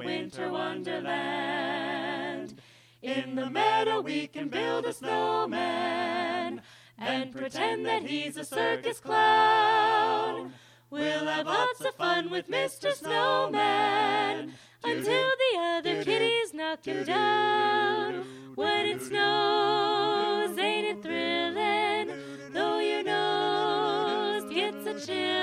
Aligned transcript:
in 0.00 0.06
winter 0.06 0.50
wonderland. 0.50 2.60
In 3.02 3.34
the 3.34 3.48
meadow, 3.48 4.00
we 4.00 4.26
can 4.26 4.48
build 4.48 4.84
a 4.84 4.92
snowman 4.92 6.62
and 6.98 7.32
pretend 7.32 7.86
that 7.86 8.02
he's 8.02 8.36
a 8.36 8.44
circus 8.44 9.00
clown. 9.00 10.52
We'll 10.90 11.26
have 11.26 11.46
lots 11.46 11.80
of 11.80 11.94
fun 11.94 12.30
with 12.30 12.48
Mr. 12.48 12.92
Snowman 12.92 14.52
until 14.82 15.30
the 15.52 15.60
other 15.60 16.02
kitties 16.02 16.54
knock 16.54 16.84
him 16.84 17.04
down. 17.04 18.24
When 18.54 18.86
it 18.86 19.02
snows, 19.02 20.58
ain't 20.58 20.98
it 20.98 21.02
thrilling? 21.02 22.16
Though 22.52 22.80
your 22.80 23.04
nose 23.04 24.52
gets 24.52 24.86
a 24.86 24.94
chillin'. 24.94 25.37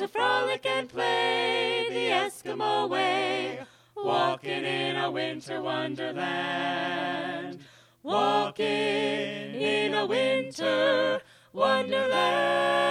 To 0.00 0.08
frolic 0.08 0.64
and 0.64 0.88
play 0.88 1.84
the 1.90 2.08
Eskimo 2.08 2.88
way, 2.88 3.58
walking 3.94 4.64
in 4.64 4.96
a 4.96 5.10
winter 5.10 5.60
wonderland. 5.60 7.58
Walking 8.02 8.64
in 8.64 9.92
a 9.92 10.06
winter 10.06 11.20
wonderland. 11.52 12.89